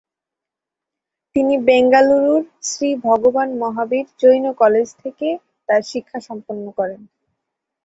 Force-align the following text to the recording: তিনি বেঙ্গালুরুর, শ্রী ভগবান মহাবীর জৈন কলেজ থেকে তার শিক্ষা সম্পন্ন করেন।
তিনি 1.35 1.55
বেঙ্গালুরুর, 1.67 2.43
শ্রী 2.61 2.89
ভগবান 3.03 3.49
মহাবীর 3.57 4.07
জৈন 4.21 4.45
কলেজ 4.53 4.87
থেকে 5.01 5.27
তার 5.69 5.81
শিক্ষা 5.91 6.19
সম্পন্ন 6.27 6.65
করেন। 6.77 7.01